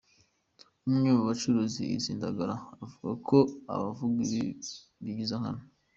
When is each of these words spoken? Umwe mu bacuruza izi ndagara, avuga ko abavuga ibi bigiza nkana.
Umwe 0.89 1.09
mu 1.15 1.21
bacuruza 1.29 1.79
izi 1.95 2.11
ndagara, 2.17 2.55
avuga 2.83 3.11
ko 3.27 3.37
abavuga 3.73 4.19
ibi 4.39 4.49
bigiza 5.03 5.35
nkana. 5.41 5.63